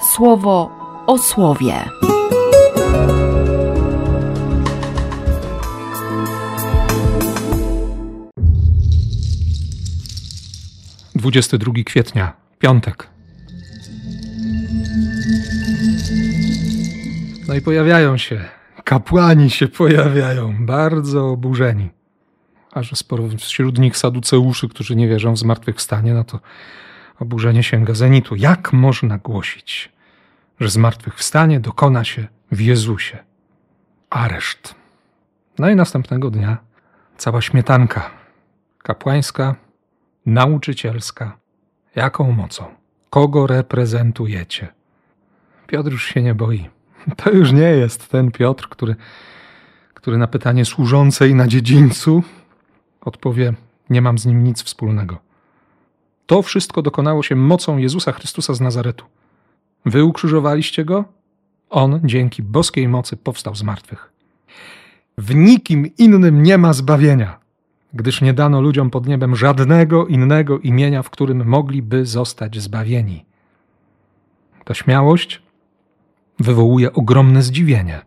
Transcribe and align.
słowo 0.00 0.70
o 1.06 1.18
słowie. 1.18 1.74
Dwudziesty 11.14 11.58
drugi 11.58 11.84
kwietnia, 11.84 12.32
piątek. 12.58 13.06
No 17.48 17.54
i 17.54 17.60
pojawiają 17.60 18.16
się, 18.16 18.44
kapłani 18.84 19.50
się 19.50 19.68
pojawiają, 19.68 20.66
bardzo 20.66 21.28
oburzeni. 21.28 21.90
A 22.72 22.82
że 22.82 22.96
sporo 22.96 23.24
wśród 23.38 23.78
nich 23.78 23.96
saduceuszy, 23.96 24.68
którzy 24.68 24.96
nie 24.96 25.08
wierzą 25.08 25.32
w 25.34 25.38
zmartwychwstanie, 25.38 26.14
no 26.14 26.24
to 26.24 26.40
oburzenie 27.20 27.62
sięga 27.62 27.94
zenitu. 27.94 28.36
Jak 28.36 28.72
można 28.72 29.18
głosić, 29.18 29.92
że 30.60 30.68
zmartwychwstanie 30.68 31.60
dokona 31.60 32.04
się 32.04 32.26
w 32.52 32.60
Jezusie? 32.60 33.18
Areszt. 34.10 34.74
No 35.58 35.70
i 35.70 35.76
następnego 35.76 36.30
dnia 36.30 36.58
cała 37.16 37.40
śmietanka 37.40 38.10
kapłańska, 38.82 39.54
nauczycielska. 40.26 41.38
Jaką 41.94 42.32
mocą? 42.32 42.64
Kogo 43.10 43.46
reprezentujecie? 43.46 44.68
Piotr 45.66 45.90
już 45.90 46.04
się 46.04 46.22
nie 46.22 46.34
boi. 46.34 46.68
To 47.16 47.30
już 47.30 47.52
nie 47.52 47.70
jest 47.70 48.08
ten 48.08 48.30
Piotr, 48.30 48.68
który, 48.68 48.96
który 49.94 50.18
na 50.18 50.26
pytanie 50.26 50.64
służącej 50.64 51.34
na 51.34 51.46
dziedzińcu 51.46 52.22
odpowie: 53.00 53.54
Nie 53.90 54.02
mam 54.02 54.18
z 54.18 54.26
nim 54.26 54.44
nic 54.44 54.62
wspólnego. 54.62 55.29
To 56.30 56.42
wszystko 56.42 56.82
dokonało 56.82 57.22
się 57.22 57.36
mocą 57.36 57.78
Jezusa 57.78 58.12
Chrystusa 58.12 58.54
z 58.54 58.60
Nazaretu. 58.60 59.04
Wy 59.84 60.04
ukrzyżowaliście 60.04 60.84
go, 60.84 61.04
on 61.70 62.00
dzięki 62.04 62.42
boskiej 62.42 62.88
mocy 62.88 63.16
powstał 63.16 63.54
z 63.54 63.62
martwych. 63.62 64.12
W 65.18 65.34
nikim 65.34 65.90
innym 65.98 66.42
nie 66.42 66.58
ma 66.58 66.72
zbawienia, 66.72 67.38
gdyż 67.94 68.20
nie 68.20 68.34
dano 68.34 68.60
ludziom 68.60 68.90
pod 68.90 69.06
niebem 69.06 69.36
żadnego 69.36 70.06
innego 70.06 70.58
imienia, 70.58 71.02
w 71.02 71.10
którym 71.10 71.46
mogliby 71.46 72.06
zostać 72.06 72.60
zbawieni. 72.60 73.24
Ta 74.64 74.74
śmiałość 74.74 75.42
wywołuje 76.38 76.92
ogromne 76.92 77.42
zdziwienie. 77.42 78.00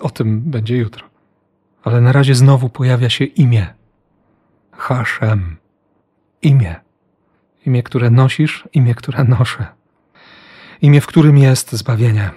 O 0.00 0.10
tym 0.10 0.40
będzie 0.40 0.76
jutro. 0.76 1.06
Ale 1.84 2.00
na 2.00 2.12
razie 2.12 2.34
znowu 2.34 2.68
pojawia 2.68 3.10
się 3.10 3.24
imię. 3.24 3.74
Haszem. 4.70 5.56
Imię. 6.42 6.91
Imię, 7.66 7.82
które 7.82 8.10
nosisz, 8.10 8.68
imię, 8.72 8.94
które 8.94 9.24
noszę. 9.24 9.66
Imię, 10.82 11.00
w 11.00 11.06
którym 11.06 11.38
jest 11.38 11.72
zbawienie. 11.72 12.30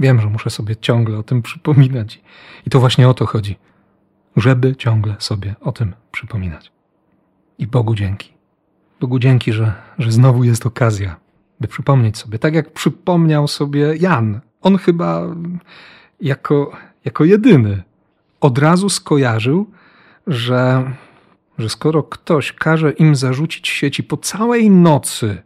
Wiem, 0.00 0.20
że 0.20 0.26
muszę 0.26 0.50
sobie 0.50 0.76
ciągle 0.76 1.18
o 1.18 1.22
tym 1.22 1.42
przypominać. 1.42 2.20
I 2.66 2.70
to 2.70 2.80
właśnie 2.80 3.08
o 3.08 3.14
to 3.14 3.26
chodzi. 3.26 3.56
Żeby 4.36 4.76
ciągle 4.76 5.16
sobie 5.18 5.54
o 5.60 5.72
tym 5.72 5.94
przypominać. 6.12 6.72
I 7.58 7.66
Bogu 7.66 7.94
dzięki. 7.94 8.32
Bogu 9.00 9.18
dzięki, 9.18 9.52
że, 9.52 9.74
że 9.98 10.12
znowu 10.12 10.44
jest 10.44 10.66
okazja, 10.66 11.16
by 11.60 11.68
przypomnieć 11.68 12.18
sobie. 12.18 12.38
Tak 12.38 12.54
jak 12.54 12.72
przypomniał 12.72 13.48
sobie 13.48 13.96
Jan. 13.96 14.40
On 14.62 14.78
chyba 14.78 15.22
jako, 16.20 16.72
jako 17.04 17.24
jedyny 17.24 17.82
od 18.40 18.58
razu 18.58 18.88
skojarzył, 18.88 19.70
że, 20.26 20.90
że 21.60 21.68
skoro 21.68 22.02
ktoś 22.02 22.52
każe 22.52 22.90
im 22.90 23.16
zarzucić 23.16 23.68
sieci 23.68 24.02
po 24.02 24.16
całej 24.16 24.70
nocy, 24.70 25.42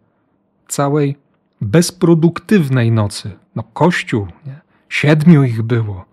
całej 0.68 1.16
bezproduktywnej 1.60 2.92
nocy, 2.92 3.32
no 3.56 3.62
Kościół, 3.62 4.26
nie? 4.46 4.60
siedmiu 4.88 5.44
ich 5.44 5.62
było, 5.62 6.04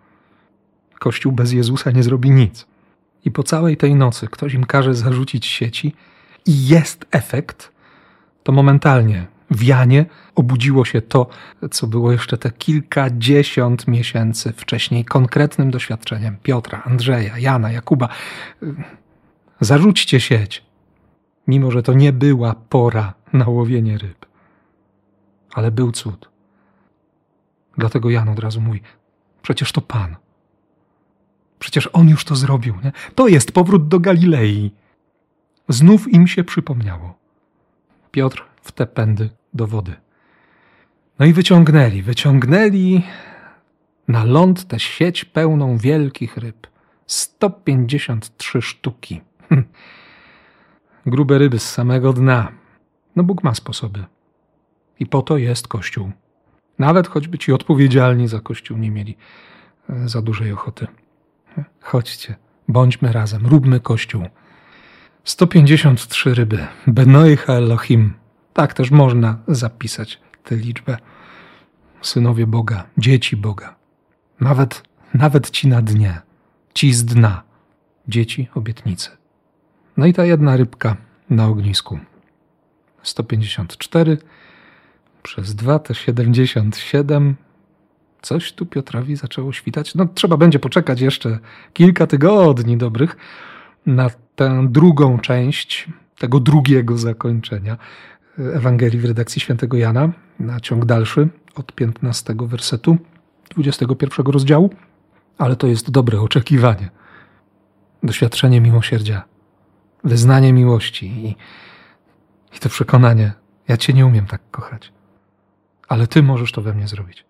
Kościół 0.99 1.31
bez 1.31 1.51
Jezusa 1.51 1.91
nie 1.91 2.03
zrobi 2.03 2.31
nic. 2.31 2.67
I 3.25 3.31
po 3.31 3.43
całej 3.43 3.77
tej 3.77 3.95
nocy 3.95 4.27
ktoś 4.27 4.53
im 4.53 4.65
każe 4.65 4.93
zarzucić 4.93 5.45
sieci 5.45 5.95
i 6.45 6.67
jest 6.67 7.05
efekt, 7.11 7.71
to 8.43 8.51
momentalnie 8.51 9.27
w 9.51 9.63
Janie 9.63 10.05
obudziło 10.35 10.85
się 10.85 11.01
to, 11.01 11.27
co 11.71 11.87
było 11.87 12.11
jeszcze 12.11 12.37
te 12.37 12.51
kilkadziesiąt 12.51 13.87
miesięcy 13.87 14.53
wcześniej 14.53 15.05
konkretnym 15.05 15.71
doświadczeniem 15.71 16.37
Piotra, 16.43 16.81
Andrzeja, 16.85 17.37
Jana, 17.37 17.71
Jakuba. 17.71 18.09
Zarzućcie 19.61 20.19
sieć, 20.19 20.63
mimo 21.47 21.71
że 21.71 21.83
to 21.83 21.93
nie 21.93 22.13
była 22.13 22.55
pora 22.55 23.13
na 23.33 23.47
łowienie 23.47 23.97
ryb. 23.97 24.25
Ale 25.53 25.71
był 25.71 25.91
cud. 25.91 26.29
Dlatego 27.77 28.09
Jan 28.09 28.29
od 28.29 28.39
razu 28.39 28.61
mówi: 28.61 28.81
Przecież 29.41 29.71
to 29.71 29.81
Pan. 29.81 30.15
Przecież 31.59 31.89
on 31.93 32.09
już 32.09 32.25
to 32.25 32.35
zrobił. 32.35 32.75
Nie? 32.83 32.91
To 33.15 33.27
jest 33.27 33.51
powrót 33.51 33.87
do 33.87 33.99
Galilei. 33.99 34.71
Znów 35.69 36.13
im 36.13 36.27
się 36.27 36.43
przypomniało. 36.43 37.17
Piotr 38.11 38.45
w 38.61 38.71
te 38.71 38.87
pędy 38.87 39.29
do 39.53 39.67
wody. 39.67 39.95
No 41.19 41.25
i 41.25 41.33
wyciągnęli, 41.33 42.01
wyciągnęli 42.01 43.01
na 44.07 44.23
ląd 44.23 44.67
tę 44.67 44.79
sieć 44.79 45.25
pełną 45.25 45.77
wielkich 45.77 46.37
ryb. 46.37 46.67
153 47.07 48.61
sztuki. 48.61 49.21
Grube 51.05 51.37
ryby 51.37 51.59
z 51.59 51.69
samego 51.71 52.13
dna. 52.13 52.51
No 53.15 53.23
Bóg 53.23 53.43
ma 53.43 53.55
sposoby. 53.55 54.05
I 54.99 55.05
po 55.05 55.21
to 55.21 55.37
jest 55.37 55.67
Kościół. 55.67 56.11
Nawet 56.79 57.07
choćby 57.07 57.37
ci 57.37 57.53
odpowiedzialni 57.53 58.27
za 58.27 58.39
Kościół 58.39 58.77
nie 58.77 58.91
mieli 58.91 59.17
e, 59.89 60.09
za 60.09 60.21
dużej 60.21 60.51
ochoty. 60.51 60.87
Chodźcie, 61.81 62.35
bądźmy 62.67 63.11
razem, 63.11 63.45
róbmy 63.45 63.79
Kościół. 63.79 64.25
153 65.23 66.33
ryby. 66.33 66.67
Benoicha 66.87 67.53
Elohim. 67.53 68.13
Tak 68.53 68.73
też 68.73 68.91
można 68.91 69.37
zapisać 69.47 70.21
tę 70.43 70.55
liczbę. 70.55 70.97
Synowie 72.01 72.47
Boga, 72.47 72.83
dzieci 72.97 73.37
Boga. 73.37 73.75
Nawet, 74.39 74.83
nawet 75.13 75.49
ci 75.49 75.67
na 75.67 75.81
dnie, 75.81 76.21
ci 76.73 76.93
z 76.93 77.05
dna, 77.05 77.43
dzieci 78.07 78.47
obietnicy. 78.55 79.20
No 79.97 80.05
i 80.05 80.13
ta 80.13 80.25
jedna 80.25 80.57
rybka 80.57 80.97
na 81.29 81.47
ognisku. 81.47 81.99
154 83.03 84.17
przez 85.23 85.55
2 85.55 85.79
to 85.79 85.93
77. 85.93 87.35
Coś 88.21 88.53
tu 88.53 88.65
Piotrowi 88.65 89.15
zaczęło 89.15 89.53
świtać. 89.53 89.95
No, 89.95 90.05
trzeba 90.05 90.37
będzie 90.37 90.59
poczekać 90.59 91.01
jeszcze 91.01 91.39
kilka 91.73 92.07
tygodni 92.07 92.77
dobrych 92.77 93.17
na 93.85 94.09
tę 94.35 94.67
drugą 94.69 95.19
część 95.19 95.89
tego 96.17 96.39
drugiego 96.39 96.97
zakończenia 96.97 97.77
Ewangelii 98.37 98.99
w 98.99 99.05
redakcji 99.05 99.41
świętego 99.41 99.77
Jana, 99.77 100.09
na 100.39 100.59
ciąg 100.59 100.85
dalszy 100.85 101.29
od 101.55 101.71
15 101.71 102.35
wersetu 102.39 102.97
21 103.49 104.25
rozdziału, 104.25 104.69
ale 105.37 105.55
to 105.55 105.67
jest 105.67 105.91
dobre 105.91 106.21
oczekiwanie, 106.21 106.89
doświadczenie 108.03 108.61
miłosierdzia, 108.61 109.23
wyznanie 110.03 110.53
miłości 110.53 111.05
i, 111.07 111.35
i 112.55 112.59
to 112.59 112.69
przekonanie, 112.69 113.33
ja 113.67 113.77
Cię 113.77 113.93
nie 113.93 114.05
umiem 114.05 114.25
tak 114.25 114.41
kochać, 114.51 114.91
ale 115.87 116.07
Ty 116.07 116.23
możesz 116.23 116.51
to 116.51 116.61
we 116.61 116.73
mnie 116.73 116.87
zrobić. 116.87 117.25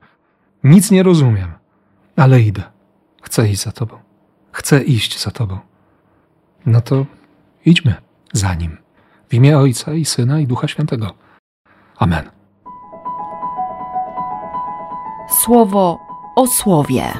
Nic 0.63 0.91
nie 0.91 1.03
rozumiem, 1.03 1.51
ale 2.15 2.41
idę. 2.41 2.63
Chcę 3.21 3.49
iść 3.49 3.61
za 3.61 3.71
Tobą. 3.71 3.97
Chcę 4.51 4.83
iść 4.83 5.19
za 5.19 5.31
Tobą. 5.31 5.59
No 6.65 6.81
to 6.81 7.05
idźmy 7.65 7.95
za 8.33 8.55
Nim. 8.55 8.77
W 9.29 9.33
imię 9.33 9.57
Ojca 9.57 9.93
i 9.93 10.05
Syna 10.05 10.39
i 10.39 10.47
Ducha 10.47 10.67
Świętego. 10.67 11.13
Amen. 11.97 12.31
Słowo 15.43 15.99
o 16.35 16.47
słowie. 16.47 17.13